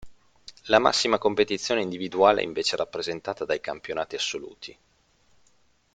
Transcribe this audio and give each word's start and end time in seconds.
La 0.63 0.79
massima 0.79 1.19
competizione 1.19 1.83
individuale 1.83 2.41
è 2.41 2.43
invece 2.43 2.75
rappresentata 2.75 3.45
dai 3.45 3.61
Campionati 3.61 4.15
assoluti. 4.15 4.77